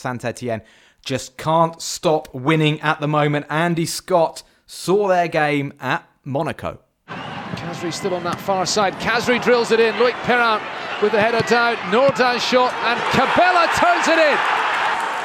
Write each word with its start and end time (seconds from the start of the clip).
Saint 0.00 0.24
Etienne 0.24 0.62
just 1.04 1.36
can't 1.36 1.80
stop 1.80 2.32
winning 2.34 2.80
at 2.80 3.00
the 3.00 3.08
moment. 3.08 3.46
Andy 3.48 3.86
Scott 3.86 4.42
saw 4.66 5.08
their 5.08 5.28
game 5.28 5.72
at 5.80 6.08
Monaco. 6.24 6.80
Khazri 7.08 7.92
still 7.92 8.14
on 8.14 8.24
that 8.24 8.40
far 8.40 8.66
side. 8.66 8.94
Khazri 8.94 9.42
drills 9.42 9.70
it 9.70 9.80
in. 9.80 9.94
Loic 9.94 10.14
Perrin 10.24 10.60
with 11.02 11.12
the 11.12 11.20
header 11.20 11.44
down. 11.48 11.76
Nordin 11.92 12.40
shot 12.40 12.72
and 12.84 12.98
Cabella 13.12 13.68
turns 13.76 14.08
it 14.08 14.18
in. 14.18 14.38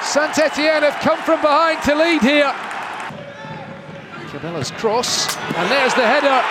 Saint 0.03 0.37
Etienne 0.37 0.83
have 0.83 0.99
come 1.01 1.19
from 1.23 1.41
behind 1.41 1.81
to 1.83 1.95
lead 1.95 2.21
here. 2.21 2.53
Cabella's 4.29 4.71
cross 4.71 5.35
and 5.37 5.71
there's 5.71 5.93
the 5.93 6.05
header. 6.05 6.41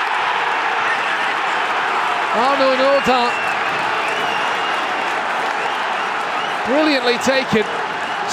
Arnaud 2.35 2.77
Nordin. 2.81 3.31
Brilliantly 6.67 7.19
taken. 7.19 7.65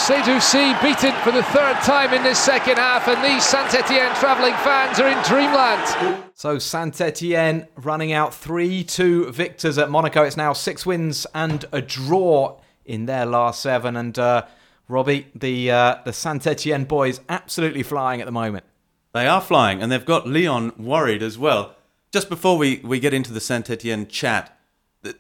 Seydou 0.02 0.42
Sy 0.42 0.74
beaten 0.82 1.14
for 1.22 1.32
the 1.32 1.44
third 1.44 1.76
time 1.84 2.12
in 2.12 2.24
this 2.24 2.40
second 2.40 2.78
half, 2.78 3.08
and 3.08 3.24
these 3.24 3.46
Saint 3.46 3.72
Etienne 3.72 4.12
travelling 4.16 4.56
fans 4.56 5.00
are 5.00 5.08
in 5.08 5.24
dreamland. 5.24 6.24
So 6.34 6.58
Saint 6.58 7.00
Etienne 7.00 7.68
running 7.76 8.12
out 8.12 8.34
3 8.34 8.84
2 8.84 9.32
victors 9.32 9.78
at 9.78 9.92
Monaco. 9.92 10.24
It's 10.24 10.36
now 10.36 10.54
six 10.54 10.88
wins 10.88 11.28
and 11.36 11.66
a 11.72 11.84
draw 11.84 12.60
in 12.84 13.06
their 13.06 13.28
last 13.28 13.62
seven. 13.62 13.96
And 13.96 14.18
uh, 14.18 14.48
Robbie, 14.88 15.28
the, 15.36 15.70
uh, 15.70 15.96
the 16.04 16.14
Saint 16.14 16.48
Etienne 16.48 16.86
boys 16.86 17.22
absolutely 17.30 17.84
flying 17.84 18.22
at 18.22 18.26
the 18.26 18.32
moment. 18.32 18.66
They 19.14 19.28
are 19.28 19.40
flying, 19.40 19.84
and 19.84 19.92
they've 19.92 20.04
got 20.04 20.28
Lyon 20.28 20.74
worried 20.80 21.22
as 21.22 21.38
well. 21.38 21.76
Just 22.12 22.28
before 22.28 22.58
we, 22.58 22.82
we 22.84 23.00
get 23.00 23.14
into 23.14 23.32
the 23.32 23.40
Saint 23.40 23.70
Etienne 23.70 24.08
chat, 24.08 24.58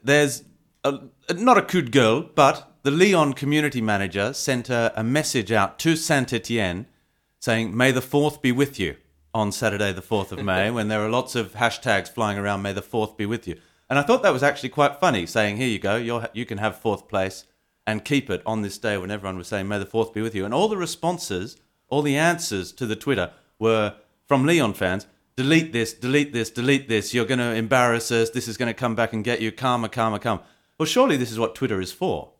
there's 0.04 0.44
a, 0.84 1.02
not 1.36 1.60
a 1.60 1.62
coup 1.62 1.84
girl, 1.84 2.24
but 2.24 2.71
the 2.84 2.92
Lyon 2.92 3.34
community 3.34 3.82
manager 3.82 4.34
sent 4.34 4.70
a, 4.70 4.92
a 5.00 5.04
message 5.04 5.52
out 5.52 5.78
to 5.80 5.96
Saint 5.96 6.34
Etienne 6.34 6.88
saying, 7.40 7.76
May 7.76 7.92
the 7.92 8.02
4th 8.02 8.42
be 8.42 8.52
with 8.52 8.80
you 8.80 8.96
on 9.34 9.52
Saturday, 9.52 9.94
the 9.94 10.02
4th 10.02 10.32
of 10.32 10.44
May, 10.44 10.72
when 10.72 10.88
there 10.88 11.02
are 11.02 11.10
lots 11.10 11.36
of 11.36 11.54
hashtags 11.54 12.10
flying 12.10 12.38
around, 12.38 12.62
May 12.62 12.74
the 12.74 12.82
4th 12.82 13.18
be 13.18 13.26
with 13.26 13.48
you. 13.48 13.58
And 13.90 14.00
I 14.00 14.04
thought 14.04 14.24
that 14.24 14.34
was 14.34 14.44
actually 14.44 14.70
quite 14.70 15.00
funny, 15.00 15.26
saying, 15.26 15.58
Here 15.58 15.68
you 15.68 15.80
go, 15.80 15.96
you 15.96 16.24
you 16.34 16.46
can 16.46 16.58
have 16.58 16.80
fourth 16.80 17.08
place 17.08 17.46
and 17.86 18.06
keep 18.06 18.30
it 18.30 18.42
on 18.46 18.62
this 18.62 18.78
day 18.78 18.98
when 18.98 19.12
everyone 19.12 19.38
was 19.38 19.48
saying, 19.48 19.68
May 19.68 19.80
the 19.80 19.86
4th 19.86 20.14
be 20.14 20.22
with 20.22 20.34
you. 20.34 20.46
And 20.46 20.54
all 20.54 20.68
the 20.68 20.78
responses, 20.78 21.58
all 21.88 22.02
the 22.02 22.18
answers 22.18 22.72
to 22.74 22.86
the 22.86 22.96
Twitter 22.96 23.32
were 23.60 23.96
from 24.28 24.46
Lyon 24.46 24.74
fans 24.74 25.08
delete 25.36 25.72
this, 25.74 25.94
delete 25.94 26.34
this, 26.34 26.50
delete 26.50 26.88
this. 26.88 27.14
You're 27.14 27.26
going 27.26 27.40
to 27.40 27.54
embarrass 27.54 28.12
us. 28.12 28.30
This 28.30 28.48
is 28.48 28.58
going 28.58 28.68
to 28.68 28.74
come 28.74 28.96
back 28.96 29.12
and 29.12 29.24
get 29.24 29.42
you. 29.42 29.52
Karma, 29.52 29.90
karma, 29.90 30.20
karma. 30.20 30.44
Well, 30.78 30.86
surely 30.86 31.18
this 31.18 31.32
is 31.32 31.40
what 31.40 31.56
Twitter 31.56 31.82
is 31.82 31.92
for 31.92 32.32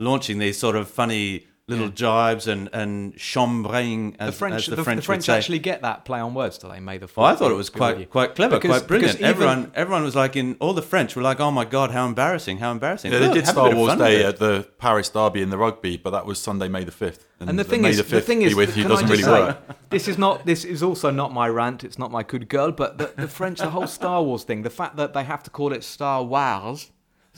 launching 0.00 0.38
these 0.38 0.58
sort 0.58 0.74
of 0.74 0.88
funny 0.88 1.46
little 1.70 1.86
yeah. 1.86 1.92
jibes 1.92 2.46
and 2.46 2.68
and 2.72 3.16
chambring 3.16 4.16
as 4.18 4.30
the 4.30 4.32
French. 4.32 4.54
As 4.56 4.66
the, 4.66 4.76
the, 4.76 4.84
French, 4.84 5.00
the 5.00 5.06
French 5.06 5.28
actually 5.28 5.60
get 5.60 5.82
that 5.82 6.04
play 6.04 6.18
on 6.20 6.34
words, 6.34 6.58
do 6.58 6.68
they? 6.68 6.80
May 6.80 6.98
the. 6.98 7.08
Well, 7.16 7.26
I 7.26 7.34
thought 7.34 7.50
it 7.50 7.54
was 7.54 7.70
quite 7.70 8.10
quite 8.10 8.34
clever, 8.34 8.56
because, 8.56 8.78
quite 8.78 8.88
brilliant. 8.88 9.20
Everyone 9.20 9.72
everyone 9.74 10.02
was 10.02 10.16
like 10.16 10.36
in 10.36 10.56
all 10.60 10.74
the 10.74 10.82
French 10.82 11.16
were 11.16 11.22
like, 11.22 11.40
oh 11.40 11.50
my 11.50 11.64
god, 11.64 11.92
how 11.92 12.06
embarrassing, 12.06 12.58
how 12.58 12.72
embarrassing. 12.72 13.12
Yeah, 13.12 13.20
they 13.20 13.32
did 13.32 13.46
Star 13.46 13.74
Wars 13.74 13.96
Day 13.96 14.24
at 14.24 14.38
the 14.38 14.68
Paris 14.78 15.08
Derby 15.08 15.40
in 15.40 15.50
the 15.50 15.58
rugby, 15.58 15.96
but 15.96 16.10
that 16.10 16.26
was 16.26 16.38
Sunday, 16.38 16.68
May 16.68 16.84
the 16.84 16.92
fifth. 16.92 17.26
And, 17.38 17.48
and, 17.48 17.58
the 17.58 17.64
thing 17.64 17.82
May 17.82 17.90
is, 17.90 17.96
the, 17.96 18.02
the 18.02 18.20
thing 18.20 18.42
is, 18.42 18.54
with 18.54 18.76
you 18.76 18.86
doesn't 18.86 19.08
really 19.08 19.22
say, 19.22 19.30
work. 19.30 19.58
This 19.88 20.08
is 20.08 20.18
not. 20.18 20.44
This 20.44 20.64
is 20.64 20.82
also 20.82 21.10
not 21.10 21.32
my 21.32 21.48
rant. 21.48 21.84
It's 21.84 21.98
not 21.98 22.10
my 22.10 22.22
good 22.22 22.48
girl. 22.48 22.72
But 22.72 22.98
the, 22.98 23.12
the 23.16 23.28
French, 23.28 23.60
the 23.60 23.70
whole 23.70 23.86
Star 23.86 24.22
Wars 24.22 24.44
thing, 24.44 24.62
the 24.62 24.70
fact 24.70 24.96
that 24.96 25.14
they 25.14 25.24
have 25.24 25.42
to 25.44 25.50
call 25.50 25.72
it 25.72 25.84
Star 25.84 26.22
Wars 26.22 26.90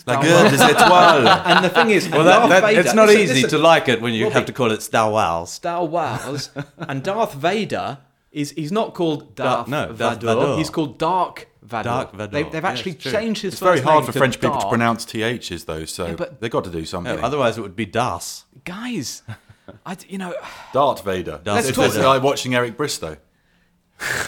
La 0.07 0.21
Guerre 0.21 0.51
des 0.51 0.57
étoiles. 0.57 1.27
And 1.45 1.65
the 1.65 1.69
thing 1.69 1.91
is, 1.91 2.09
well, 2.09 2.25
that, 2.25 2.49
that, 2.49 2.63
Vader, 2.65 2.81
it's 2.81 2.95
not 2.95 3.07
listen, 3.07 3.23
easy 3.23 3.35
listen, 3.35 3.51
to 3.51 3.59
like 3.59 3.89
it 3.89 4.01
when 4.01 4.15
you 4.15 4.25
Robbie, 4.25 4.35
have 4.35 4.47
to 4.47 4.53
call 4.53 4.73
it 4.73 4.83
Star 4.83 5.11
Wars. 5.11 5.51
Star 5.51 5.85
Wars. 5.85 6.51
and 6.79 7.03
Darth 7.03 7.35
Vader 7.35 7.99
is 8.33 8.53
he's 8.53 8.73
not 8.73 8.95
called 8.95 9.35
Darth, 9.35 9.69
no, 9.69 9.93
Darth 9.93 10.21
Vador. 10.21 10.23
Vador. 10.23 10.59
He's 10.59 10.71
called 10.71 10.99
Dark 10.99 11.49
Vador. 11.65 11.85
Dark 11.85 12.13
Vador. 12.13 12.31
They, 12.31 12.43
have 12.43 12.65
actually 12.65 12.97
yeah, 13.01 13.13
changed 13.13 13.43
his 13.43 13.55
It's 13.55 13.61
very 13.63 13.81
hard 13.81 14.05
for 14.05 14.13
French 14.13 14.41
people 14.41 14.61
to 14.61 14.69
pronounce 14.69 15.05
THs, 15.05 15.65
though, 15.65 15.85
so 15.85 16.07
yeah, 16.07 16.27
they've 16.41 16.51
got 16.51 16.65
to 16.65 16.71
do 16.71 16.85
something. 16.85 17.15
Yeah, 17.15 17.25
otherwise, 17.25 17.59
it 17.59 17.61
would 17.61 17.77
be 17.77 17.87
Das. 17.87 18.45
Guys, 18.65 19.23
I, 19.87 19.97
you 20.09 20.19
know. 20.19 20.35
Darth 20.73 21.05
Vader. 21.05 21.41
Darth 21.45 21.69
it's 21.69 21.77
Vader. 21.77 22.03
like 22.07 22.23
watching 22.23 22.55
Eric 22.55 22.77
Bristow. 22.77 23.19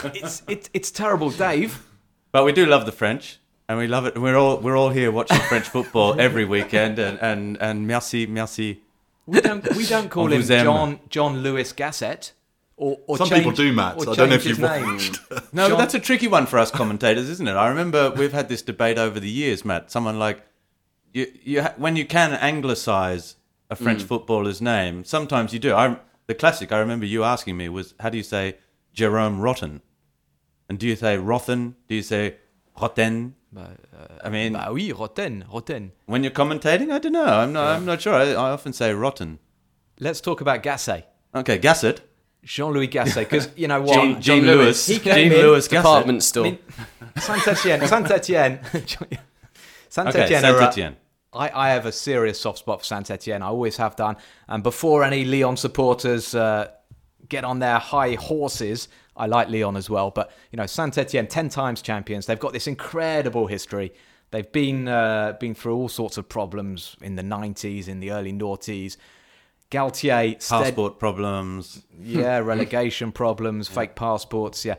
it's, 0.04 0.42
it, 0.46 0.70
it's 0.72 0.90
terrible, 0.92 1.30
Dave. 1.30 1.84
But 2.30 2.44
we 2.44 2.52
do 2.52 2.66
love 2.66 2.86
the 2.86 2.92
French 2.92 3.40
and 3.68 3.78
we 3.78 3.86
love 3.86 4.06
it. 4.06 4.18
We're 4.18 4.36
all 4.36 4.58
we're 4.58 4.76
all 4.76 4.90
here 4.90 5.10
watching 5.10 5.40
French 5.40 5.68
football 5.68 6.20
every 6.20 6.44
weekend, 6.44 6.98
and 6.98 7.18
and 7.20 7.56
and 7.60 7.86
merci, 7.86 8.26
merci. 8.26 8.82
We 9.26 9.40
don't 9.40 9.74
we 9.76 9.86
don't 9.86 10.10
call 10.10 10.32
him 10.32 10.42
John 10.42 11.00
John 11.08 11.42
Louis 11.42 11.72
Gasset. 11.72 12.32
Or, 12.76 12.98
or 13.06 13.16
Some 13.16 13.28
change, 13.28 13.44
people 13.44 13.54
do, 13.54 13.72
Matt. 13.72 14.00
I 14.00 14.14
don't 14.14 14.30
know 14.30 14.34
if 14.34 14.44
you've 14.44 14.60
watched. 14.60 15.20
no, 15.52 15.68
but 15.68 15.76
that's 15.76 15.94
a 15.94 16.00
tricky 16.00 16.26
one 16.26 16.46
for 16.46 16.58
us 16.58 16.72
commentators, 16.72 17.30
isn't 17.30 17.46
it? 17.46 17.52
I 17.52 17.68
remember 17.68 18.10
we've 18.10 18.32
had 18.32 18.48
this 18.48 18.62
debate 18.62 18.98
over 18.98 19.20
the 19.20 19.30
years, 19.30 19.64
Matt. 19.64 19.92
Someone 19.92 20.18
like 20.18 20.44
you, 21.12 21.32
you 21.44 21.62
when 21.76 21.94
you 21.94 22.04
can 22.04 22.32
anglicize 22.32 23.36
a 23.70 23.76
French 23.76 24.02
mm. 24.02 24.06
footballer's 24.06 24.60
name, 24.60 25.04
sometimes 25.04 25.52
you 25.52 25.60
do. 25.60 25.72
I 25.72 25.98
the 26.26 26.34
classic 26.34 26.72
I 26.72 26.78
remember 26.78 27.06
you 27.06 27.22
asking 27.22 27.56
me 27.56 27.68
was, 27.68 27.94
how 28.00 28.08
do 28.08 28.16
you 28.16 28.22
say 28.22 28.56
Jerome 28.92 29.40
Rotten? 29.40 29.80
And 30.68 30.78
do 30.78 30.86
you 30.88 30.96
say 30.96 31.16
Rothen? 31.16 31.74
Do 31.88 31.94
you 31.94 32.02
say 32.02 32.36
Rotten? 32.80 33.34
Bah, 33.52 33.68
I 34.24 34.30
mean, 34.30 34.54
bah 34.54 34.70
oui, 34.72 34.92
rotten, 34.92 35.44
rotten. 35.52 35.92
When 36.06 36.24
you're 36.24 36.32
commentating, 36.32 36.90
I 36.90 36.98
don't 36.98 37.12
know. 37.12 37.24
I'm 37.24 37.52
not. 37.52 37.62
Yeah. 37.62 37.76
I'm 37.76 37.84
not 37.84 38.00
sure. 38.00 38.14
I, 38.14 38.30
I, 38.30 38.50
often 38.50 38.72
say 38.72 38.92
rotten. 38.92 39.38
Let's 40.00 40.20
talk 40.20 40.40
about 40.40 40.62
Gasset. 40.62 41.04
Okay, 41.34 41.58
Gasset. 41.58 42.00
Jean-Louis 42.42 42.88
Gasset, 42.88 43.20
because 43.20 43.48
you 43.56 43.68
know 43.68 43.80
what? 43.88 43.94
Jean, 43.94 44.20
Jean 44.20 44.46
Louis. 44.46 44.86
He 44.86 44.98
Jean 44.98 45.30
Louis 45.30 45.66
department 45.68 46.22
store. 46.22 46.46
I 46.46 46.50
mean, 46.50 46.58
Saint 47.16 47.46
Etienne. 47.48 47.86
Saint 47.86 48.10
Etienne. 48.10 48.60
Saint 49.88 50.08
okay, 50.08 50.22
Etienne. 50.22 50.42
Saint 50.42 50.62
Etienne. 50.62 50.96
I, 51.32 51.50
I 51.54 51.70
have 51.70 51.86
a 51.86 51.92
serious 51.92 52.40
soft 52.40 52.58
spot 52.58 52.80
for 52.80 52.84
Saint 52.84 53.10
Etienne. 53.10 53.42
I 53.42 53.46
always 53.46 53.76
have 53.76 53.96
done. 53.96 54.16
And 54.48 54.62
before 54.62 55.04
any 55.04 55.24
Lyon 55.24 55.56
supporters 55.56 56.34
uh, 56.34 56.68
get 57.28 57.44
on 57.44 57.60
their 57.60 57.78
high 57.78 58.14
horses, 58.14 58.88
I 59.16 59.26
like 59.26 59.48
Leon 59.48 59.76
as 59.76 59.88
well, 59.88 60.10
but 60.10 60.32
you 60.50 60.56
know, 60.56 60.66
Saint 60.66 60.98
Etienne, 60.98 61.26
ten 61.26 61.48
times 61.48 61.82
champions. 61.82 62.26
They've 62.26 62.38
got 62.38 62.52
this 62.52 62.66
incredible 62.66 63.46
history. 63.46 63.92
They've 64.30 64.50
been 64.50 64.88
uh, 64.88 65.36
been 65.38 65.54
through 65.54 65.76
all 65.76 65.88
sorts 65.88 66.18
of 66.18 66.28
problems 66.28 66.96
in 67.00 67.16
the 67.16 67.22
'90s, 67.22 67.88
in 67.88 68.00
the 68.00 68.10
early 68.10 68.32
noughties. 68.32 68.96
Galtier, 69.70 70.48
passport 70.48 70.98
problems, 70.98 71.84
yeah, 71.98 72.38
relegation 72.52 73.12
problems, 73.12 73.68
fake 73.68 73.94
passports, 73.94 74.64
yeah. 74.64 74.76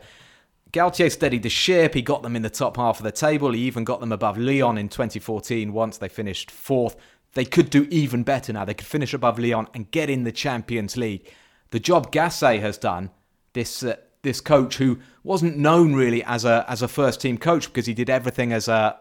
Galtier 0.72 1.10
steadied 1.10 1.42
the 1.42 1.48
ship. 1.48 1.94
He 1.94 2.02
got 2.02 2.22
them 2.22 2.36
in 2.36 2.42
the 2.42 2.50
top 2.50 2.76
half 2.76 2.98
of 2.98 3.04
the 3.04 3.12
table. 3.12 3.52
He 3.52 3.62
even 3.62 3.84
got 3.84 4.00
them 4.00 4.12
above 4.12 4.36
Lyon 4.36 4.76
in 4.76 4.88
2014 4.88 5.72
once 5.72 5.96
they 5.98 6.08
finished 6.08 6.50
fourth. 6.50 6.96
They 7.32 7.44
could 7.44 7.70
do 7.70 7.86
even 7.90 8.22
better 8.24 8.52
now. 8.52 8.64
They 8.64 8.74
could 8.74 8.86
finish 8.86 9.14
above 9.14 9.38
Lyon 9.38 9.68
and 9.74 9.90
get 9.90 10.10
in 10.10 10.24
the 10.24 10.32
Champions 10.32 10.96
League. 10.96 11.30
The 11.70 11.80
job 11.80 12.12
Gasset 12.12 12.60
has 12.60 12.78
done, 12.78 13.10
this 13.52 13.82
uh, 13.82 13.96
this 14.26 14.40
coach 14.40 14.76
who 14.76 14.98
wasn't 15.22 15.56
known 15.56 15.94
really 15.94 16.22
as 16.24 16.44
a 16.44 16.64
as 16.68 16.82
a 16.82 16.88
first 16.88 17.20
team 17.20 17.38
coach 17.38 17.68
because 17.68 17.86
he 17.86 17.94
did 17.94 18.10
everything 18.10 18.52
as 18.52 18.68
a 18.68 18.98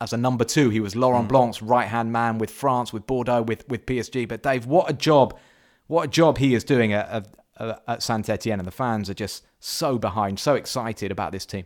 as 0.00 0.12
a 0.12 0.16
number 0.16 0.44
two. 0.44 0.70
He 0.70 0.80
was 0.80 0.94
Laurent 0.94 1.26
mm. 1.26 1.30
Blanc's 1.30 1.60
right 1.60 1.88
hand 1.88 2.12
man 2.12 2.38
with 2.38 2.50
France, 2.50 2.92
with 2.92 3.06
Bordeaux, 3.06 3.42
with 3.42 3.68
with 3.68 3.84
PSG. 3.84 4.26
But 4.26 4.42
Dave, 4.42 4.64
what 4.66 4.88
a 4.88 4.94
job! 4.94 5.36
What 5.88 6.04
a 6.04 6.08
job 6.08 6.36
he 6.36 6.54
is 6.54 6.64
doing 6.64 6.92
at, 6.92 7.26
at, 7.58 7.82
at 7.88 8.02
Saint 8.02 8.28
Etienne, 8.28 8.60
and 8.60 8.66
the 8.66 8.72
fans 8.72 9.08
are 9.08 9.14
just 9.14 9.46
so 9.58 9.98
behind, 9.98 10.38
so 10.38 10.54
excited 10.54 11.10
about 11.10 11.32
this 11.32 11.46
team. 11.46 11.64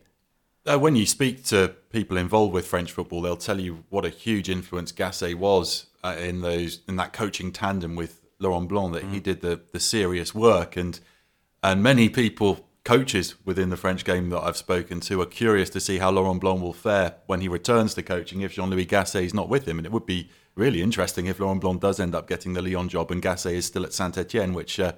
Uh, 0.65 0.79
when 0.79 0.95
you 0.95 1.05
speak 1.05 1.45
to 1.47 1.75
people 1.91 2.17
involved 2.17 2.55
with 2.55 2.65
French 2.65 2.93
football, 2.93 3.21
they'll 3.21 3.37
tell 3.37 3.61
you 3.61 3.85
what 3.89 4.05
a 4.05 4.09
huge 4.09 4.49
influence 4.49 4.93
Gasset 4.93 5.35
was 5.35 5.87
uh, 6.05 6.15
in 6.19 6.41
those 6.41 6.81
in 6.89 6.97
that 6.97 7.13
coaching 7.13 7.53
tandem 7.53 7.97
with 7.97 8.23
Laurent 8.39 8.69
Blanc. 8.69 8.95
That 8.95 9.05
mm. 9.05 9.13
he 9.13 9.21
did 9.21 9.43
the 9.43 9.61
the 9.73 9.81
serious 9.81 10.35
work, 10.35 10.77
and 10.77 10.99
and 11.63 11.83
many 11.83 12.09
people 12.09 12.69
coaches 12.85 13.37
within 13.45 13.71
the 13.71 13.77
French 13.77 14.05
game 14.05 14.31
that 14.31 14.41
I've 14.41 14.57
spoken 14.57 15.01
to 15.01 15.21
are 15.21 15.27
curious 15.27 15.71
to 15.71 15.81
see 15.81 15.99
how 15.99 16.11
Laurent 16.11 16.41
Blanc 16.41 16.61
will 16.61 16.73
fare 16.73 17.15
when 17.27 17.41
he 17.41 17.49
returns 17.49 17.95
to 17.95 18.03
coaching 18.03 18.41
if 18.41 18.55
Jean-Louis 18.55 18.87
Gasset 18.87 19.25
is 19.25 19.35
not 19.35 19.49
with 19.49 19.67
him. 19.69 19.79
And 19.79 19.87
it 19.87 19.93
would 19.93 20.07
be 20.07 20.31
really 20.57 20.83
interesting 20.83 21.27
if 21.27 21.39
Laurent 21.39 21.61
Blanc 21.61 21.81
does 21.81 22.01
end 22.01 22.15
up 22.15 22.29
getting 22.29 22.55
the 22.55 22.63
Lyon 22.63 22.89
job 22.89 23.11
and 23.11 23.23
Gasset 23.23 23.53
is 23.53 23.67
still 23.67 23.85
at 23.85 23.93
Saint-Etienne, 23.93 24.53
which 24.53 24.81
uh, 24.81 24.93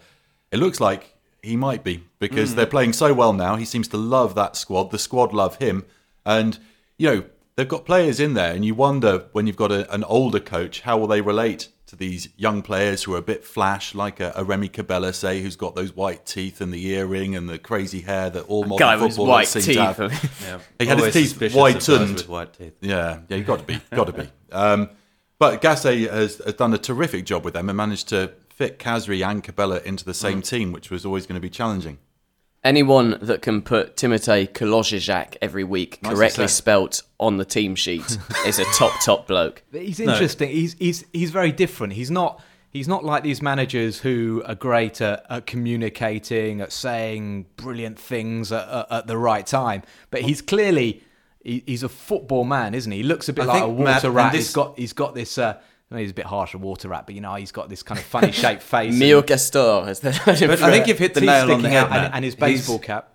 it 0.50 0.58
looks 0.58 0.80
like 0.80 1.14
he 1.42 1.56
might 1.56 1.84
be 1.84 2.04
because 2.18 2.52
mm. 2.52 2.56
they're 2.56 2.66
playing 2.66 2.94
so 2.94 3.12
well 3.12 3.34
now. 3.34 3.56
He 3.56 3.66
seems 3.66 3.88
to 3.88 3.98
love 3.98 4.34
that 4.34 4.56
squad. 4.56 4.90
The 4.90 4.98
squad 4.98 5.34
love 5.34 5.56
him. 5.56 5.84
And, 6.24 6.58
you 6.96 7.10
know, 7.10 7.24
they've 7.56 7.68
got 7.68 7.84
players 7.84 8.18
in 8.18 8.32
there 8.32 8.54
and 8.54 8.64
you 8.64 8.74
wonder 8.74 9.26
when 9.32 9.46
you've 9.46 9.56
got 9.56 9.70
a, 9.70 9.92
an 9.92 10.04
older 10.04 10.40
coach, 10.40 10.80
how 10.80 10.96
will 10.96 11.06
they 11.06 11.20
relate 11.20 11.68
to 11.86 11.96
these 11.96 12.28
young 12.36 12.62
players 12.62 13.02
who 13.02 13.14
are 13.14 13.18
a 13.18 13.22
bit 13.22 13.44
flash, 13.44 13.94
like 13.94 14.18
a, 14.20 14.32
a 14.34 14.42
Remy 14.44 14.68
Cabella, 14.68 15.12
say, 15.12 15.42
who's 15.42 15.56
got 15.56 15.74
those 15.74 15.94
white 15.94 16.24
teeth 16.24 16.60
and 16.60 16.72
the 16.72 16.86
earring 16.88 17.36
and 17.36 17.48
the 17.48 17.58
crazy 17.58 18.00
hair 18.00 18.30
that 18.30 18.42
all 18.44 18.64
modern 18.64 18.78
Guy 18.78 18.98
footballers 18.98 19.28
white 19.28 19.48
seem 19.48 19.62
teeth. 19.62 19.76
to 19.76 19.82
have. 19.84 20.40
yeah. 20.42 20.58
He 20.78 20.86
had 20.86 20.98
Always 20.98 21.14
his 21.14 21.32
teeth 21.36 21.54
whitened. 21.54 22.14
with 22.16 22.28
white 22.28 22.52
teeth. 22.54 22.74
Yeah, 22.80 23.20
yeah, 23.28 23.36
you 23.36 23.44
got 23.44 23.58
to 23.60 23.64
be, 23.64 23.80
got 23.90 24.06
to 24.06 24.12
be. 24.12 24.28
Um, 24.52 24.90
but 25.40 25.60
Gasset 25.60 26.08
has, 26.10 26.36
has 26.38 26.54
done 26.54 26.72
a 26.74 26.78
terrific 26.78 27.24
job 27.26 27.44
with 27.44 27.54
them 27.54 27.68
and 27.68 27.76
managed 27.76 28.08
to 28.10 28.32
fit 28.50 28.78
Khazri 28.78 29.26
and 29.28 29.42
Cabella 29.42 29.80
into 29.84 30.04
the 30.04 30.14
same 30.14 30.42
team, 30.42 30.70
which 30.70 30.90
was 30.90 31.04
always 31.04 31.26
going 31.26 31.34
to 31.34 31.40
be 31.40 31.50
challenging. 31.50 31.98
Anyone 32.64 33.18
that 33.20 33.42
can 33.42 33.60
put 33.60 33.94
Timothée 33.96 34.48
Kolodziejczak 34.48 35.36
every 35.42 35.64
week 35.64 36.02
Nicely 36.02 36.16
correctly 36.16 36.48
spelt 36.48 37.02
on 37.20 37.36
the 37.36 37.44
team 37.44 37.74
sheet 37.74 38.16
is 38.46 38.58
a 38.58 38.64
top 38.76 38.92
top 39.04 39.26
bloke. 39.26 39.62
He's 39.70 40.00
interesting. 40.00 40.48
He's 40.48 40.74
he's 40.78 41.04
he's 41.12 41.30
very 41.30 41.52
different. 41.52 41.92
He's 41.92 42.10
not 42.10 42.40
he's 42.72 42.88
not 42.88 43.04
like 43.04 43.22
these 43.22 43.42
managers 43.42 43.98
who 43.98 44.42
are 44.46 44.54
great 44.54 45.02
at, 45.02 45.26
at 45.28 45.46
communicating, 45.46 46.62
at 46.62 46.72
saying 46.72 47.46
brilliant 47.56 47.98
things 47.98 48.50
at, 48.50 48.66
at, 48.68 48.86
at 48.90 49.06
the 49.06 49.18
right 49.18 49.46
time. 49.46 49.82
But 50.10 50.22
he's 50.22 50.40
clearly 50.40 51.02
he, 51.42 51.62
he's 51.66 51.82
a 51.82 51.88
football 51.90 52.44
man, 52.44 52.74
isn't 52.74 52.90
he? 52.90 52.98
He 52.98 53.04
looks 53.04 53.28
a 53.28 53.34
bit 53.34 53.42
I 53.42 53.46
like 53.46 53.62
a 53.62 53.66
think, 53.66 53.78
water 53.78 54.08
Matt, 54.08 54.14
rat. 54.14 54.32
this- 54.32 54.46
He's 54.46 54.54
got 54.54 54.78
he's 54.78 54.92
got 54.94 55.14
this. 55.14 55.36
Uh, 55.36 55.60
I 55.90 55.96
know 55.96 56.00
he's 56.00 56.10
a 56.10 56.14
bit 56.14 56.26
harsh, 56.26 56.54
a 56.54 56.58
water 56.58 56.88
rat, 56.88 57.04
but 57.06 57.14
you 57.14 57.20
know 57.20 57.34
he's 57.34 57.52
got 57.52 57.68
this 57.68 57.82
kind 57.82 57.98
of 58.00 58.06
funny 58.06 58.32
shaped 58.42 58.62
face. 58.62 58.94
Mio 58.98 59.18
and 59.18 59.26
Castor, 59.26 59.84
as 59.86 60.00
they're 60.00 60.12
But 60.24 60.62
I 60.62 60.70
think 60.70 60.86
you've 60.86 60.98
hit 60.98 61.14
the 61.14 61.20
nail 61.20 61.50
on 61.52 61.62
the 61.62 61.68
head, 61.68 61.88
and, 61.90 62.14
and 62.14 62.24
his 62.24 62.34
He's- 62.34 62.40
baseball 62.40 62.78
cap. 62.78 63.10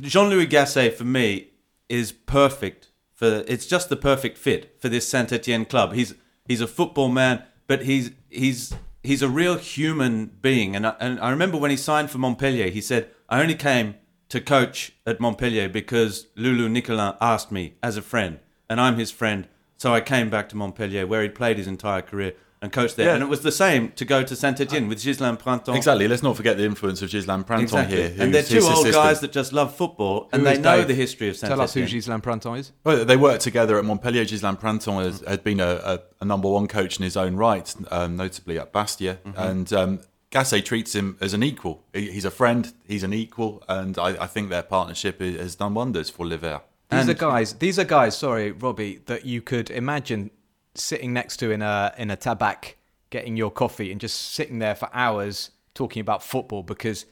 Jean-Louis 0.00 0.46
Gasset 0.46 0.94
for 0.94 1.04
me 1.04 1.48
is 1.88 2.12
perfect 2.12 2.88
for 3.12 3.44
it's 3.46 3.66
just 3.66 3.88
the 3.90 3.96
perfect 3.96 4.38
fit 4.38 4.74
for 4.80 4.88
this 4.88 5.06
Saint 5.06 5.30
Etienne 5.32 5.66
club. 5.66 5.92
He's 5.92 6.14
he's 6.48 6.62
a 6.62 6.66
football 6.66 7.08
man, 7.08 7.42
but 7.66 7.82
he's 7.84 8.10
he's 8.30 8.72
he's 9.02 9.20
a 9.20 9.28
real 9.28 9.56
human 9.58 10.26
being. 10.40 10.74
And 10.74 10.86
I, 10.86 10.94
and 10.98 11.20
I 11.20 11.30
remember 11.30 11.58
when 11.58 11.70
he 11.70 11.76
signed 11.76 12.10
for 12.10 12.16
Montpellier, 12.18 12.70
he 12.70 12.80
said, 12.80 13.10
"I 13.28 13.42
only 13.42 13.54
came 13.54 13.96
to 14.30 14.40
coach 14.40 14.92
at 15.06 15.20
Montpellier 15.20 15.68
because 15.68 16.28
Loulou 16.38 16.70
Nicollin 16.70 17.16
asked 17.20 17.52
me 17.52 17.74
as 17.82 17.98
a 17.98 18.02
friend, 18.02 18.38
and 18.70 18.80
I'm 18.80 18.96
his 18.96 19.10
friend, 19.10 19.46
so 19.82 19.86
I 19.98 20.00
came 20.00 20.28
back 20.30 20.46
to 20.50 20.56
Montpellier 20.56 21.04
where 21.10 21.22
he'd 21.22 21.34
played 21.34 21.56
his 21.58 21.66
entire 21.66 22.02
career." 22.02 22.32
And 22.64 22.70
coached 22.70 22.94
there, 22.94 23.06
Yeah. 23.06 23.14
and 23.16 23.22
it 23.24 23.28
was 23.28 23.40
the 23.40 23.50
same 23.50 23.90
to 24.00 24.04
go 24.04 24.22
to 24.22 24.36
Saint 24.36 24.60
Etienne 24.60 24.86
with 24.86 25.02
Ghislain 25.04 25.36
Printant. 25.36 25.76
Exactly. 25.76 26.06
Let's 26.06 26.22
not 26.22 26.36
forget 26.36 26.56
the 26.58 26.64
influence 26.64 27.02
of 27.02 27.10
Ghislain 27.10 27.42
Printant 27.42 27.64
Exactly. 27.72 27.96
here. 27.96 28.14
and 28.20 28.32
they're 28.32 28.44
two 28.44 28.60
old 28.60 28.86
assistant. 28.86 28.94
guys 28.94 29.18
that 29.22 29.32
just 29.32 29.52
love 29.52 29.74
football, 29.74 30.28
and 30.32 30.42
Who 30.42 30.46
they 30.46 30.52
is 30.52 30.58
know 30.60 30.76
Dave? 30.76 30.86
the 30.86 30.94
history 30.94 31.28
of 31.28 31.34
Saint 31.36 31.50
Tell 31.50 31.60
us 31.60 31.74
who 31.74 31.80
Etienne. 31.82 31.96
Ghislain 31.96 32.20
Printant 32.20 32.58
is. 32.60 32.70
Well, 32.84 33.04
they 33.04 33.16
worked 33.16 33.42
together 33.42 33.74
at 33.80 33.84
Montpellier. 33.84 34.24
Ghislain 34.24 34.54
Printant 34.64 34.96
has, 35.06 35.24
had 35.26 35.42
been 35.42 35.58
a, 35.58 35.72
a, 35.92 35.94
a 36.20 36.24
number 36.24 36.48
one 36.48 36.68
coach 36.68 36.98
in 36.98 37.02
his 37.02 37.16
own 37.16 37.34
right, 37.34 37.68
um, 37.90 38.14
notably 38.16 38.60
at 38.60 38.72
Bastia. 38.72 39.18
Mm-hmm. 39.26 39.40
And 39.48 39.72
um, 39.72 40.00
Gasset 40.30 40.64
treats 40.64 40.94
him 40.94 41.16
as 41.20 41.34
an 41.34 41.42
equal. 41.42 41.82
He's 41.92 42.24
a 42.24 42.30
friend, 42.30 42.72
he's 42.86 43.02
an 43.02 43.12
equal, 43.12 43.64
and 43.68 43.98
I, 43.98 44.10
I 44.22 44.26
think 44.28 44.50
their 44.50 44.62
partnership 44.62 45.16
i- 45.20 45.24
has 45.42 45.56
done 45.56 45.74
wonders 45.74 46.10
for 46.10 46.24
Liver. 46.24 46.60
These 46.92 47.00
And- 47.00 47.10
are 47.10 47.14
guys. 47.14 47.54
These 47.54 47.78
are 47.78 47.84
guys. 47.84 48.16
Sorry, 48.16 48.52
Robbie, 48.52 49.00
that 49.06 49.24
you 49.26 49.40
could 49.42 49.70
imagine 49.70 50.30
sitting 50.74 51.12
next 51.12 51.38
to 51.38 51.50
in 51.50 51.62
a 51.62 51.92
in 51.98 52.10
a 52.10 52.16
tabac, 52.16 52.74
getting 53.10 53.36
your 53.36 53.50
coffee, 53.50 53.90
and 53.92 54.00
just 54.00 54.32
sitting 54.34 54.58
there 54.58 54.74
for 54.74 54.88
hours 54.92 55.50
talking 55.74 56.00
about 56.00 56.22
football 56.22 56.62
because 56.62 57.06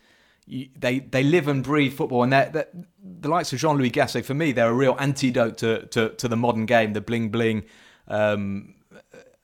you, 0.47 0.69
they 0.79 0.99
they 1.01 1.23
live 1.23 1.49
and 1.49 1.63
breathe 1.65 1.93
football. 1.95 2.23
And 2.23 2.33
they're, 2.33 2.51
they're, 2.51 2.69
the 3.03 3.29
likes 3.29 3.53
of 3.53 3.59
Jean 3.59 3.77
Louis 3.79 3.91
Gasset, 3.91 4.25
for 4.25 4.35
me, 4.35 4.53
they're 4.53 4.71
a 4.71 4.75
real 4.75 4.97
antidote 4.99 5.59
to 5.59 5.87
to, 5.87 6.11
to 6.11 6.29
the 6.29 6.37
modern 6.37 6.67
game, 6.67 6.93
the 6.93 7.01
bling 7.01 7.31
bling. 7.31 7.65
Um, 8.09 8.75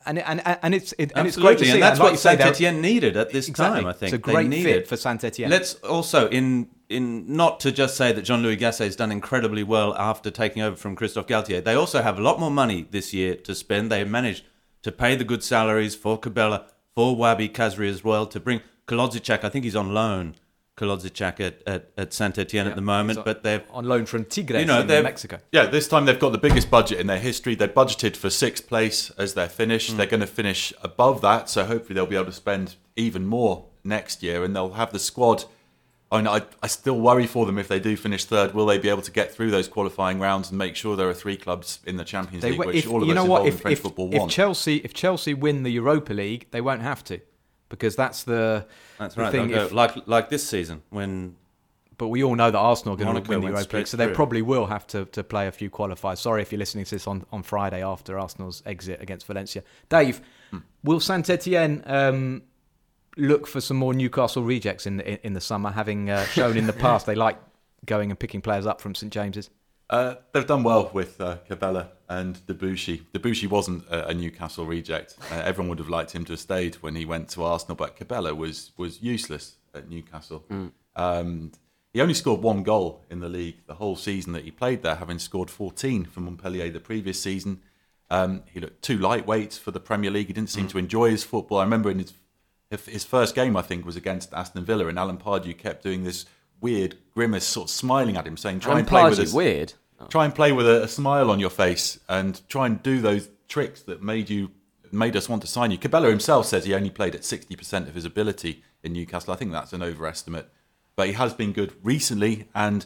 and, 0.05 0.19
and 0.21 0.41
and 0.63 0.75
it's 0.75 0.93
it, 0.99 1.11
and 1.17 1.27
it's 1.27 1.37
great 1.37 1.59
to 1.59 1.65
see. 1.65 1.73
and 1.73 1.83
that's 1.83 1.99
like 1.99 2.05
what 2.07 2.13
you 2.13 2.19
say, 2.19 2.37
Saint 2.37 2.41
Etienne 2.43 2.81
needed 2.81 3.17
at 3.17 3.31
this 3.31 3.49
Exactly. 3.49 3.81
time. 3.81 3.89
I 3.89 3.93
think 3.93 4.13
It's 4.15 4.23
a 4.23 4.27
They 4.27 4.33
great 4.35 4.49
needed- 4.49 4.65
fit 4.65 4.89
for 4.89 4.97
Saint 4.97 5.25
Etienne. 5.25 5.51
Let's 5.51 5.75
also 5.77 6.29
in 6.29 6.69
in 6.89 7.37
not 7.37 7.61
to 7.61 7.73
just 7.73 7.97
say 7.97 8.13
that 8.13 8.23
Jean 8.23 8.43
Louis 8.43 8.57
Gasset 8.57 8.85
has 8.87 8.97
done 8.97 9.11
incredibly 9.13 9.63
well 9.63 9.95
after 9.97 10.31
taking 10.31 10.63
over 10.63 10.77
from 10.77 10.95
Christophe 10.97 11.27
Galtier. 11.27 11.63
They 11.63 11.75
also 11.75 12.03
have 12.03 12.19
a 12.19 12.23
lot 12.23 12.39
more 12.39 12.51
money 12.51 12.87
this 12.91 13.13
year 13.13 13.35
to 13.37 13.55
spend. 13.55 13.91
They 13.91 14.05
managed 14.05 14.45
to 14.83 14.93
pay 14.93 15.17
the 15.17 15.25
good 15.25 15.43
salaries 15.43 15.95
for 15.97 16.19
Cabella, 16.19 16.67
for 16.95 17.17
Wahbi 17.17 17.51
Khazri 17.51 17.89
as 17.91 18.05
well. 18.05 18.27
To 18.27 18.39
bring 18.39 18.61
Kolodziejczak, 18.87 19.43
I 19.43 19.49
think 19.49 19.65
he's 19.65 19.75
on 19.77 19.93
loan. 19.93 20.37
Kolodziejczak 20.77 21.41
at, 21.41 21.63
at, 21.67 21.91
at 21.97 22.13
Saint 22.13 22.37
Etienne 22.39 22.67
at 22.69 22.77
the 22.77 22.83
moment, 22.83 23.19
on- 23.19 23.25
but 23.25 23.43
they're 23.43 23.65
on 23.71 23.87
loan 23.87 24.05
from 24.07 24.25
Tigres 24.27 24.61
You 24.61 24.67
know, 24.67 24.81
in 24.83 24.87
they've- 24.87 25.03
Mexico. 25.03 25.39
Yeah, 25.51 25.67
this 25.67 25.89
time 25.89 26.05
they've 26.05 26.21
got 26.21 26.33
the 26.33 26.39
biggest 26.39 26.71
budget 26.71 27.01
in 27.01 27.07
their 27.07 27.19
history. 27.19 27.55
They 27.55 27.67
budgeted 27.67 28.15
for 28.15 28.29
sixth 28.31 28.69
place 28.69 29.11
as 29.19 29.35
their 29.35 29.49
finish. 29.49 29.91
Mm. 29.91 29.97
They're 29.97 30.07
going 30.07 30.21
to 30.21 30.27
finish 30.27 30.73
above 30.83 31.23
that, 31.23 31.49
so 31.49 31.65
hopefully 31.65 31.95
they'll 31.95 32.07
be 32.07 32.15
able 32.17 32.27
to 32.27 32.33
spend 32.33 32.77
even 32.95 33.27
more 33.27 33.65
next 33.85 34.23
year, 34.23 34.45
and 34.45 34.55
they'll 34.55 34.73
have 34.75 34.93
the 34.93 34.99
squad. 34.99 35.45
I, 36.13 36.17
mean, 36.19 36.29
I, 36.29 36.43
I 36.63 36.67
still 36.69 37.01
worry 37.01 37.27
for 37.27 37.47
them 37.47 37.59
if 37.59 37.67
they 37.67 37.81
do 37.81 37.97
finish 37.97 38.25
third. 38.25 38.55
Will 38.55 38.67
they 38.67 38.79
be 38.79 38.89
able 38.89 39.03
to 39.03 39.11
get 39.11 39.33
through 39.35 39.51
those 39.51 39.67
qualifying 39.67 40.21
rounds 40.21 40.51
and 40.51 40.59
make 40.59 40.77
sure 40.77 40.95
there 40.97 41.09
are 41.09 41.15
three 41.15 41.37
clubs 41.37 41.81
in 41.85 41.97
the 41.97 42.05
Champions 42.05 42.43
They, 42.43 42.51
League, 42.51 42.59
w- 42.61 42.77
which 42.77 42.87
all 42.87 43.03
of 43.03 43.09
you 43.09 43.13
us 43.13 43.17
know 43.17 43.23
involved 43.23 43.41
what? 43.43 43.49
in 43.49 43.55
If, 43.55 43.61
French 43.61 43.73
if, 43.79 43.83
football 43.83 44.15
if 44.15 44.21
want? 44.21 44.31
Chelsea 44.31 44.77
if 44.77 44.95
Chelsea 44.95 45.35
win 45.35 45.65
the 45.65 45.71
Europa 45.73 46.13
League, 46.13 46.47
they 46.53 46.61
won't 46.61 46.83
have 46.83 47.03
to, 47.05 47.21
because 47.69 47.97
that's 47.97 48.23
the 48.23 48.67
that's 48.99 49.15
the 49.17 49.23
right. 49.23 49.33
thing. 49.33 49.49
go 49.49 49.65
if- 49.65 49.73
like 49.73 50.07
like 50.07 50.29
this 50.31 50.49
season 50.49 50.83
when 50.91 51.35
but 51.99 52.09
we 52.09 52.23
all 52.23 52.35
know 52.37 52.51
that 52.51 52.59
Arsenal 52.59 52.93
are 52.95 52.99
going 52.99 53.07
Monaco 53.09 53.25
to 53.25 53.31
win 53.31 53.41
the 53.41 53.47
Europa 53.57 53.77
League, 53.79 53.87
so 53.87 53.97
they 53.97 54.05
through. 54.05 54.15
probably 54.15 54.43
will 54.43 54.67
have 54.67 54.87
to, 54.89 55.07
to 55.07 55.25
play 55.25 55.47
a 55.47 55.51
few 55.51 55.71
qualifiers. 55.71 56.19
Sorry 56.19 56.43
if 56.43 56.53
you're 56.53 56.59
listening 56.59 56.85
to 56.85 56.91
this 56.95 57.07
on, 57.07 57.25
on 57.33 57.43
Friday 57.43 57.83
after 57.83 58.19
Arsenal's 58.19 58.63
exit 58.67 59.01
against 59.01 59.27
Valencia. 59.27 59.63
Dave, 59.89 60.21
Hmm. 60.51 60.59
will 60.85 61.01
Saint 61.01 61.29
Etienne 61.31 61.83
um, 61.87 62.43
look 63.17 63.47
for 63.47 63.61
some 63.61 63.77
more 63.77 63.95
Newcastle 63.95 64.43
rejects 64.43 64.87
in 64.87 64.99
the, 64.99 65.13
in, 65.13 65.19
in 65.23 65.33
the 65.33 65.41
summer, 65.41 65.71
having 65.71 66.11
uh, 66.11 66.25
shown 66.27 66.57
in 66.57 66.67
the 66.67 66.73
past 66.85 67.07
they 67.07 67.15
like 67.15 67.39
going 67.85 68.11
and 68.11 68.19
picking 68.19 68.41
players 68.41 68.67
up 68.67 68.81
from 68.81 68.95
St 68.95 69.13
James's? 69.13 69.51
Uh, 69.89 70.17
they've 70.33 70.47
done 70.47 70.65
well 70.65 70.91
with 70.93 71.21
uh, 71.21 71.37
Cabella 71.47 71.91
and 72.09 72.37
Debuchy. 72.47 73.03
Debuchy 73.15 73.49
wasn't 73.49 73.87
a, 73.89 74.09
a 74.09 74.15
Newcastle 74.15 74.67
reject. 74.67 75.17
Uh, 75.31 75.37
everyone 75.37 75.69
would 75.69 75.79
have 75.79 75.89
liked 75.89 76.13
him 76.13 76.25
to 76.25 76.33
have 76.33 76.41
stayed 76.41 76.77
when 76.77 76.97
he 76.97 77.05
went 77.05 77.29
to 77.31 77.45
Arsenal, 77.45 77.77
but 77.77 77.97
Cabella 77.97 78.35
was 78.35 78.73
was 78.77 79.01
useless 79.01 79.57
at 79.75 79.89
Newcastle. 79.89 80.45
Um, 80.97 81.53
he 81.93 82.01
only 82.01 82.15
scored 82.15 82.43
one 82.43 82.63
goal 82.63 83.05
in 83.11 83.21
the 83.21 83.29
league 83.29 83.59
the 83.67 83.75
whole 83.75 83.97
season 83.97 84.33
that 84.33 84.45
he 84.45 84.51
played 84.51 84.83
there, 84.83 84.97
having 84.97 85.19
scored 85.19 85.51
14 85.51 86.05
for 86.07 86.21
Montpellier 86.21 86.69
the 86.71 86.81
previous 86.81 87.23
season. 87.23 87.63
Um, 88.11 88.43
he 88.53 88.61
looked 88.61 88.83
too 88.83 88.99
lightweight 88.99 89.55
for 89.55 89.71
the 89.71 89.81
Premier 89.81 90.11
League. 90.11 90.27
He 90.27 90.33
didn't 90.33 90.51
seem 90.51 90.69
to 90.69 90.79
enjoy 90.79 91.11
his 91.11 91.25
football. 91.25 91.59
I 91.59 91.65
remember 91.65 91.91
in 91.91 91.99
his 91.99 92.11
if 92.11 92.17
his 92.71 93.05
first 93.05 93.35
game, 93.35 93.57
I 93.57 93.63
think, 93.63 93.85
was 93.87 93.97
against 93.97 94.33
Aston 94.35 94.65
Villa, 94.65 94.87
and 94.89 94.99
Alan 94.99 95.19
Pardew 95.19 95.57
kept 95.57 95.83
doing 95.83 96.05
this 96.05 96.27
weird 96.61 96.97
grimace, 97.15 97.45
sort 97.45 97.69
of 97.69 97.75
smiling 97.75 98.17
at 98.17 98.27
him, 98.27 98.37
saying, 98.37 98.61
"Try 98.61 98.73
And 98.73 98.81
and 98.81 98.89
play 98.89 99.05
with 99.05 99.19
Pardew, 99.19 99.23
us." 99.23 99.33
weird. 99.33 99.73
Oh. 100.01 100.07
Try 100.07 100.25
and 100.25 100.35
play 100.35 100.53
with 100.53 100.67
a, 100.69 100.83
a 100.85 100.89
smile 100.89 101.31
on 101.31 101.39
your 101.41 101.51
face, 101.51 101.99
and 102.09 102.41
try 102.49 102.67
and 102.67 102.83
do 102.83 103.01
those 103.01 103.29
tricks 103.49 103.83
that 103.83 104.03
made 104.03 104.29
you 104.31 104.51
made 104.93 105.17
us 105.17 105.29
want 105.29 105.43
to 105.43 105.49
sign 105.49 105.71
you. 105.71 105.79
Cabella 105.79 106.09
himself 106.09 106.47
says 106.47 106.65
he 106.65 106.75
only 106.75 106.91
played 106.91 107.15
at 107.15 107.25
sixty 107.25 107.57
percent 107.57 107.89
of 107.89 107.95
his 107.95 108.05
ability 108.05 108.63
in 108.83 108.93
Newcastle. 108.93 109.33
I 109.33 109.37
think 109.37 109.53
that's 109.53 109.73
an 109.73 109.83
overestimate, 109.83 110.51
but 110.97 111.07
he 111.09 111.13
has 111.15 111.35
been 111.35 111.53
good 111.53 111.73
recently, 111.83 112.49
and 112.55 112.85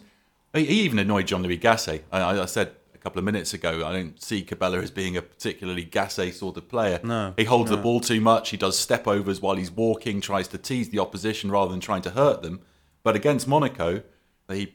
he, 0.55 0.63
even 0.63 0.99
annoyed 0.99 1.27
John 1.27 1.43
Louis 1.43 1.59
Gasset. 1.59 2.03
I, 2.13 2.41
I- 2.41 2.47
said 2.47 2.69
a 2.69 2.73
couple 3.01 3.19
of 3.19 3.25
minutes 3.25 3.55
ago, 3.55 3.87
I 3.87 3.93
don't 3.93 4.23
see 4.23 4.43
Cabella 4.43 4.79
as 4.79 4.91
being 4.91 5.17
a 5.17 5.23
particularly 5.23 5.85
Gasset 5.85 6.35
sort 6.35 6.57
of 6.57 6.69
player. 6.69 7.01
No, 7.03 7.35
he 7.37 7.45
holds 7.45 7.71
the 7.71 7.77
ball 7.77 8.01
too 8.01 8.21
much. 8.21 8.51
He 8.51 8.57
does 8.57 8.79
step 8.79 9.07
overs 9.07 9.41
while 9.41 9.57
he's 9.57 9.71
walking, 9.71 10.21
tries 10.21 10.49
to 10.49 10.59
tease 10.59 10.91
the 10.91 10.99
opposition 10.99 11.51
rather 11.51 11.71
than 11.71 11.81
trying 11.81 12.03
to 12.03 12.11
hurt 12.11 12.43
them. 12.43 12.61
But 13.03 13.17
against 13.17 13.49
Monaco, 13.49 14.03
he 14.49 14.75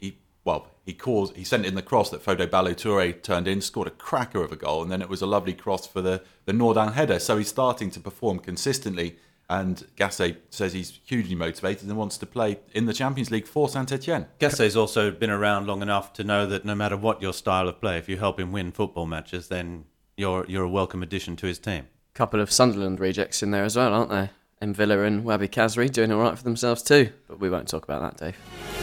he 0.00 0.18
well 0.44 0.68
he 0.84 0.94
caused 0.94 1.36
he 1.36 1.44
sent 1.44 1.66
in 1.66 1.74
the 1.74 1.82
cross 1.82 2.10
that 2.10 2.24
Fodé 2.24 2.50
Ballo-Touré 2.50 3.22
turned 3.22 3.46
in, 3.46 3.60
scored 3.60 3.88
a 3.88 3.90
cracker 3.90 4.42
of 4.42 4.52
a 4.52 4.56
goal, 4.56 4.82
and 4.82 4.90
then 4.90 5.02
it 5.02 5.08
was 5.08 5.22
a 5.22 5.26
lovely 5.26 5.54
cross 5.54 5.86
for 5.86 6.00
the 6.00 6.22
the 6.46 6.52
Nordin 6.52 6.94
header. 6.94 7.18
So 7.18 7.36
he's 7.36 7.48
starting 7.48 7.90
to 7.90 8.00
perform 8.00 8.38
consistently. 8.38 9.16
And 9.48 9.86
Gasset 9.96 10.38
says 10.50 10.72
he's 10.72 10.98
hugely 11.04 11.36
motivated 11.36 11.88
and 11.88 11.96
wants 11.96 12.18
to 12.18 12.26
play 12.26 12.58
in 12.72 12.86
the 12.86 12.92
Champions 12.92 13.30
League 13.30 13.46
for 13.46 13.68
Saint 13.68 13.92
Etienne. 13.92 14.26
Gasset's 14.40 14.76
also 14.76 15.10
been 15.10 15.30
around 15.30 15.66
long 15.68 15.82
enough 15.82 16.12
to 16.14 16.24
know 16.24 16.46
that 16.46 16.64
no 16.64 16.74
matter 16.74 16.96
what 16.96 17.22
your 17.22 17.32
style 17.32 17.68
of 17.68 17.80
play, 17.80 17.96
if 17.96 18.08
you 18.08 18.16
help 18.16 18.40
him 18.40 18.50
win 18.50 18.72
football 18.72 19.06
matches, 19.06 19.48
then 19.48 19.84
you're 20.16 20.44
you're 20.48 20.64
a 20.64 20.68
welcome 20.68 21.02
addition 21.02 21.36
to 21.36 21.46
his 21.46 21.58
team. 21.58 21.86
couple 22.14 22.40
of 22.40 22.50
Sunderland 22.50 22.98
rejects 22.98 23.42
in 23.42 23.50
there 23.52 23.64
as 23.64 23.76
well, 23.76 23.92
aren't 23.94 24.10
there? 24.10 24.30
M'Vila 24.62 25.06
and 25.06 25.22
Wahbi 25.24 25.48
Khazri 25.48 25.92
doing 25.92 26.10
all 26.10 26.20
right 26.20 26.36
for 26.36 26.44
themselves 26.44 26.82
too. 26.82 27.12
But 27.28 27.38
we 27.38 27.50
won't 27.50 27.68
talk 27.68 27.84
about 27.84 28.00
that, 28.00 28.16
Dave. 28.16 28.75